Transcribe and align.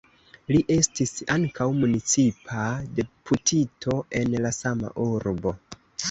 Li 0.51 0.59
estis 0.75 1.11
ankaŭ 1.33 1.65
municipa 1.81 2.63
deputito 2.99 3.97
en 4.21 4.33
la 4.47 4.53
sama 4.61 4.91
urbo. 5.05 5.53